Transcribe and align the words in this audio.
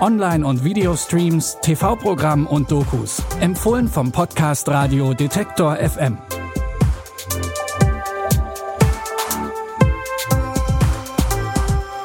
Online- 0.00 0.46
und 0.46 0.64
Videostreams, 0.64 1.58
TV-Programm 1.62 2.46
und 2.46 2.70
Dokus. 2.70 3.22
Empfohlen 3.40 3.88
vom 3.88 4.12
Podcast 4.12 4.68
Radio 4.68 5.14
Detektor 5.14 5.76
FM. 5.76 6.18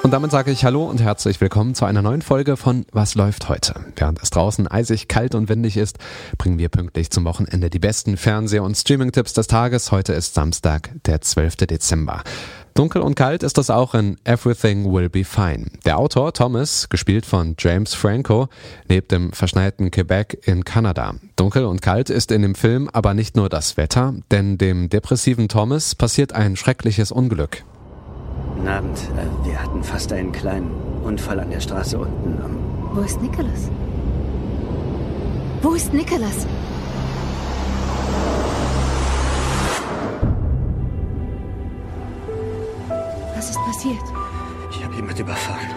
Und 0.09 0.14
damit 0.14 0.31
sage 0.31 0.49
ich 0.49 0.66
Hallo 0.66 0.86
und 0.86 1.02
herzlich 1.02 1.39
willkommen 1.39 1.75
zu 1.75 1.86
einer 1.86 2.02
neuen 2.02 2.23
Folge 2.23 2.58
von 2.58 2.86
Was 2.91 3.14
läuft 3.14 3.47
heute? 3.47 3.75
Während 3.95 4.19
es 4.23 4.31
draußen 4.31 4.67
eisig, 4.67 5.08
kalt 5.08 5.36
und 5.36 5.49
windig 5.49 5.77
ist, 5.77 5.99
bringen 6.39 6.58
wir 6.58 6.69
pünktlich 6.69 7.11
zum 7.11 7.25
Wochenende 7.25 7.69
die 7.69 7.77
besten 7.77 8.17
Fernseh- 8.17 8.58
und 8.58 8.75
Streaming-Tipps 8.75 9.33
des 9.33 9.45
Tages. 9.45 9.92
Heute 9.92 10.14
ist 10.14 10.33
Samstag, 10.33 10.89
der 11.05 11.21
12. 11.21 11.58
Dezember. 11.67 12.23
Dunkel 12.80 13.02
und 13.02 13.16
kalt 13.16 13.44
ist 13.44 13.58
das 13.58 13.69
auch 13.69 13.94
in 13.94 14.16
Everything 14.23 14.89
Will 14.89 15.09
Be 15.09 15.25
Fine. 15.25 15.66
Der 15.83 15.99
Autor 15.99 16.31
Thomas, 16.31 16.88
gespielt 16.88 17.25
von 17.25 17.55
James 17.59 17.94
Franco, 17.94 18.47
lebt 18.88 19.11
im 19.11 19.33
verschneiten 19.33 19.91
Quebec 19.91 20.47
in 20.47 20.63
Kanada. 20.63 21.16
Dunkel 21.36 21.66
und 21.66 21.81
kalt 21.81 22.09
ist 22.09 22.31
in 22.31 22.41
dem 22.41 22.55
Film 22.55 22.89
aber 22.94 23.13
nicht 23.13 23.36
nur 23.36 23.49
das 23.49 23.75
Wetter, 23.75 24.13
denn 24.31 24.58
dem 24.58 24.88
depressiven 24.88 25.49
Thomas 25.49 25.94
passiert 25.94 26.31
ein 26.31 26.55
schreckliches 26.55 27.11
Unglück. 27.11 27.66
Guten 28.55 28.69
Abend. 28.69 28.97
Äh, 28.97 29.45
wir 29.45 29.61
hatten 29.61 29.83
fast 29.83 30.14
einen 30.14 30.31
kleinen 30.31 30.71
Unfall 31.03 31.41
an 31.41 31.49
der 31.49 31.59
Straße 31.59 31.97
unten 31.97 32.41
am. 32.41 32.95
Wo 32.95 33.02
ist 33.02 33.21
Nicholas? 33.21 33.69
Wo 35.61 35.73
ist 35.73 35.93
Nicholas? 35.93 36.47
Passiert? 43.80 44.03
Ich 44.72 44.83
habe 44.83 44.95
jemand 44.95 45.19
überfahren. 45.19 45.67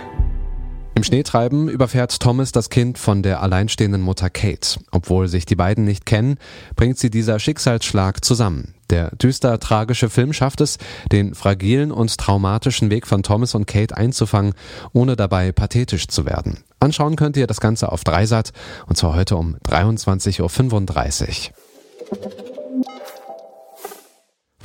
Im 0.94 1.04
Schneetreiben 1.04 1.68
überfährt 1.68 2.20
Thomas 2.20 2.52
das 2.52 2.68
Kind 2.68 2.98
von 2.98 3.22
der 3.22 3.42
alleinstehenden 3.42 4.02
Mutter 4.02 4.28
Kate. 4.28 4.80
Obwohl 4.90 5.28
sich 5.28 5.46
die 5.46 5.54
beiden 5.54 5.84
nicht 5.84 6.04
kennen, 6.04 6.36
bringt 6.74 6.98
sie 6.98 7.10
dieser 7.10 7.38
Schicksalsschlag 7.38 8.24
zusammen. 8.24 8.74
Der 8.90 9.10
düster 9.10 9.58
tragische 9.58 10.10
Film 10.10 10.32
schafft 10.32 10.60
es, 10.60 10.78
den 11.12 11.34
fragilen 11.34 11.92
und 11.92 12.18
traumatischen 12.18 12.90
Weg 12.90 13.06
von 13.06 13.22
Thomas 13.22 13.54
und 13.54 13.66
Kate 13.66 13.96
einzufangen, 13.96 14.54
ohne 14.92 15.16
dabei 15.16 15.52
pathetisch 15.52 16.08
zu 16.08 16.26
werden. 16.26 16.58
Anschauen 16.80 17.16
könnt 17.16 17.36
ihr 17.36 17.46
das 17.46 17.60
Ganze 17.60 17.90
auf 17.90 18.04
Dreisat 18.04 18.52
und 18.86 18.96
zwar 18.96 19.14
heute 19.14 19.36
um 19.36 19.56
23.35 19.68 20.42
Uhr. 20.42 20.50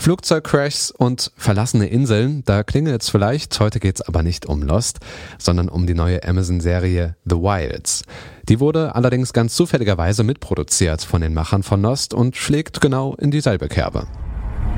Flugzeugcrashs 0.07 0.90
und 0.91 1.34
verlassene 1.35 1.88
Inseln, 1.88 2.41
da 2.45 2.63
klingelt's 2.63 3.09
vielleicht, 3.09 3.59
heute 3.59 3.81
geht's 3.81 4.00
aber 4.01 4.23
nicht 4.23 4.45
um 4.45 4.62
Lost, 4.62 5.00
sondern 5.38 5.68
um 5.68 5.85
die 5.85 5.95
neue 5.95 6.23
Amazon-Serie 6.23 7.18
The 7.25 7.35
Wilds. 7.35 8.06
Die 8.47 8.62
wurde 8.62 8.95
allerdings 8.95 9.34
ganz 9.34 9.53
zufälligerweise 9.53 10.23
mitproduziert 10.23 11.01
von 11.01 11.19
den 11.19 11.34
Machern 11.34 11.62
von 11.62 11.81
Lost 11.81 12.13
und 12.13 12.38
schlägt 12.38 12.79
genau 12.79 13.16
in 13.16 13.31
dieselbe 13.31 13.68
Kerbe. 13.68 14.07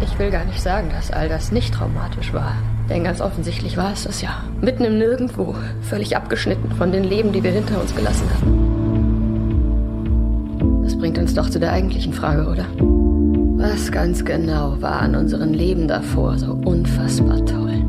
Ich 0.01 0.17
will 0.17 0.31
gar 0.31 0.45
nicht 0.45 0.63
sagen, 0.63 0.89
dass 0.89 1.11
all 1.11 1.29
das 1.29 1.51
nicht 1.51 1.75
traumatisch 1.75 2.33
war. 2.33 2.55
Denn 2.89 3.03
ganz 3.03 3.21
offensichtlich 3.21 3.77
war 3.77 3.93
es 3.93 4.05
das 4.05 4.23
ja. 4.23 4.43
Mitten 4.61 4.83
im 4.83 4.97
Nirgendwo, 4.97 5.53
völlig 5.81 6.17
abgeschnitten 6.17 6.71
von 6.71 6.91
den 6.91 7.03
Leben, 7.03 7.33
die 7.33 7.43
wir 7.43 7.51
hinter 7.51 7.79
uns 7.79 7.95
gelassen 7.95 8.27
hatten. 8.33 8.65
Das 10.81 10.97
bringt 10.97 11.19
uns 11.19 11.35
doch 11.35 11.51
zu 11.51 11.59
der 11.59 11.71
eigentlichen 11.71 12.13
Frage, 12.13 12.47
oder? 12.47 12.65
Was 13.61 13.91
ganz 13.91 14.23
genau 14.23 14.81
war 14.81 15.01
an 15.01 15.17
unseren 15.17 15.53
Leben 15.53 15.89
davor 15.89 16.37
so 16.37 16.53
unfassbar 16.53 17.45
toll? 17.45 17.83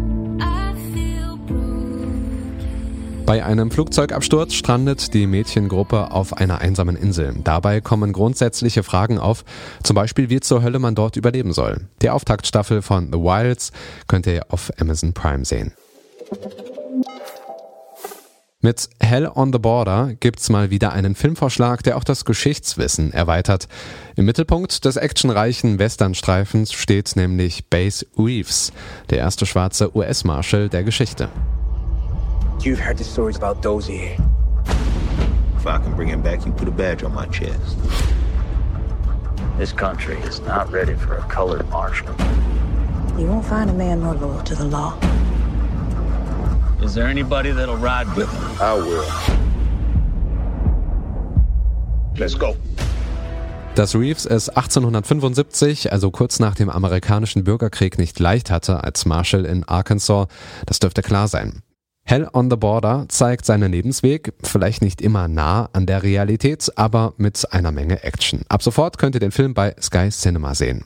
Bei 3.25 3.45
einem 3.45 3.71
Flugzeugabsturz 3.71 4.55
strandet 4.55 5.15
die 5.15 5.29
Mädchengruppe 5.29 6.11
auf 6.11 6.37
einer 6.37 6.61
einsamen 6.61 6.97
Insel. 6.97 7.37
Dabei 7.45 7.81
kommen 7.81 8.13
grundsätzliche 8.13 8.83
Fragen 8.83 9.21
auf, 9.21 9.45
zum 9.85 9.95
Beispiel 9.95 10.29
wie 10.29 10.41
zur 10.41 10.65
Hölle 10.65 10.81
man 10.81 10.97
dort 10.97 11.15
überleben 11.15 11.53
soll. 11.53 11.83
Die 12.03 12.11
Auftaktstaffel 12.11 12.83
von 12.83 13.13
The 13.13 13.21
Wilds 13.21 13.71
könnt 14.09 14.27
ihr 14.27 14.47
auf 14.49 14.73
Amazon 14.81 15.13
Prime 15.13 15.45
sehen. 15.45 15.73
Mit 18.63 18.91
Hell 19.01 19.27
on 19.27 19.55
the 19.55 19.59
Border 19.59 20.13
gibt's 20.21 20.51
mal 20.51 20.69
wieder 20.69 20.93
einen 20.93 21.15
Filmvorschlag, 21.15 21.83
der 21.83 21.97
auch 21.97 22.05
das 22.05 22.27
Geschichtswissen 22.27 23.11
erweitert. 23.11 23.69
Im 24.17 24.27
Mittelpunkt 24.27 24.85
des 24.85 24.99
actionreichen 24.99 25.79
Westernstreifens 25.79 26.75
steht 26.75 27.17
nämlich 27.17 27.71
Base 27.71 28.05
Reeves, 28.19 28.71
der 29.09 29.17
erste 29.17 29.47
schwarze 29.47 29.97
US-Marshal 29.97 30.69
der 30.69 30.85
Geschichte. 30.85 31.31
You've 32.59 32.85
heard 32.85 32.99
the 32.99 33.05
stories 33.05 33.41
about 33.41 33.63
Dozier. 33.63 34.19
If 35.57 35.65
I 35.65 35.79
can 35.83 35.97
bring 35.97 36.11
him 36.11 36.21
back, 36.21 36.45
you 36.45 36.53
put 36.53 36.69
a 36.69 36.71
badge 36.71 37.03
on 37.03 37.15
my 37.15 37.27
chest. 37.31 37.79
This 39.59 39.75
country 39.75 40.19
is 40.29 40.43
not 40.43 40.71
ready 40.71 40.95
for 40.97 41.17
a 41.17 41.27
colored 41.35 41.67
marshal. 41.71 42.15
You 43.17 43.27
won't 43.27 43.47
find 43.47 43.71
a 43.71 43.75
man 43.75 44.03
more 44.03 44.17
loyal 44.17 44.43
to 44.43 44.55
the 44.55 44.65
law. 44.65 44.99
Is 46.83 46.95
there 46.95 47.07
anybody 47.07 47.53
that'll 47.53 47.77
ride 47.77 48.09
with 48.17 48.29
him? 48.31 48.61
I 48.61 48.75
will. 48.75 49.05
Let's 52.19 52.39
go. 52.39 52.57
Dass 53.75 53.95
Reeves 53.95 54.27
es 54.27 54.49
1875, 54.49 55.93
also 55.93 56.11
kurz 56.11 56.41
nach 56.41 56.55
dem 56.55 56.71
amerikanischen 56.71 57.45
Bürgerkrieg, 57.45 57.99
nicht 57.99 58.19
leicht 58.19 58.51
hatte 58.51 58.83
als 58.83 59.05
Marshal 59.05 59.45
in 59.45 59.63
Arkansas, 59.65 60.27
das 60.67 60.79
dürfte 60.79 61.03
klar 61.03 61.29
sein. 61.29 61.63
Hell 62.03 62.29
on 62.33 62.51
the 62.51 62.57
Border 62.57 63.05
zeigt 63.09 63.47
seinen 63.47 63.71
Lebensweg, 63.71 64.33
vielleicht 64.43 64.83
nicht 64.83 65.01
immer 65.01 65.29
nah 65.29 65.69
an 65.73 65.87
der 65.87 66.03
Realität, 66.03 66.73
aber 66.77 67.13
mit 67.19 67.47
einer 67.53 67.73
Menge 67.73 68.03
Action. 68.03 68.41
Ab 68.49 68.63
sofort 68.63 68.99
könnt 68.99 69.15
ihr 69.15 69.21
den 69.21 69.33
Film 69.33 69.55
bei 69.55 69.77
Sky 69.81 70.09
Cinema 70.09 70.55
sehen. 70.55 70.85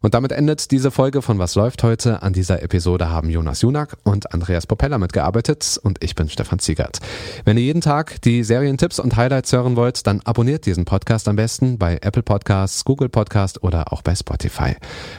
Und 0.00 0.14
damit 0.14 0.30
endet 0.30 0.70
diese 0.70 0.92
Folge 0.92 1.22
von 1.22 1.40
Was 1.40 1.56
läuft 1.56 1.82
heute. 1.82 2.22
An 2.22 2.32
dieser 2.32 2.62
Episode 2.62 3.10
haben 3.10 3.30
Jonas 3.30 3.62
Junak 3.62 3.96
und 4.04 4.32
Andreas 4.32 4.66
Popella 4.66 4.96
mitgearbeitet 4.96 5.80
und 5.82 6.02
ich 6.04 6.14
bin 6.14 6.28
Stefan 6.28 6.60
Ziegert. 6.60 7.00
Wenn 7.44 7.56
ihr 7.56 7.64
jeden 7.64 7.80
Tag 7.80 8.22
die 8.22 8.44
Serientipps 8.44 9.00
und 9.00 9.16
Highlights 9.16 9.52
hören 9.52 9.74
wollt, 9.74 10.06
dann 10.06 10.20
abonniert 10.20 10.66
diesen 10.66 10.84
Podcast 10.84 11.26
am 11.26 11.34
besten 11.34 11.78
bei 11.78 11.98
Apple 12.00 12.22
Podcasts, 12.22 12.84
Google 12.84 13.08
Podcast 13.08 13.64
oder 13.64 13.92
auch 13.92 14.02
bei 14.02 14.14
Spotify. 14.14 14.76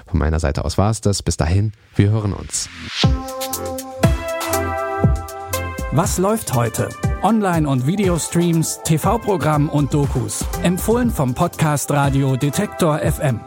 Von 0.07 0.19
meiner 0.19 0.39
Seite 0.39 0.63
aus 0.63 0.77
war 0.77 0.91
es 0.91 1.01
das. 1.01 1.23
Bis 1.23 1.35
dahin, 1.35 1.73
wir 1.95 2.11
hören 2.11 2.31
uns. 2.31 2.69
Was 5.91 6.19
läuft 6.19 6.53
heute? 6.53 6.87
Online- 7.21 7.67
und 7.67 7.85
Videostreams, 7.85 8.79
TV-Programm 8.85 9.67
und 9.67 9.93
Dokus. 9.93 10.45
Empfohlen 10.63 11.09
vom 11.09 11.33
Podcast 11.33 11.91
Radio 11.91 12.37
Detektor 12.37 12.99
FM. 12.99 13.41